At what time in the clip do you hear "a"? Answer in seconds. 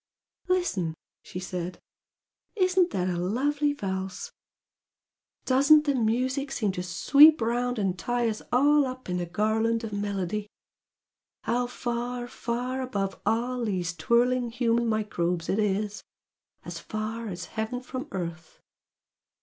3.07-3.19, 9.19-9.27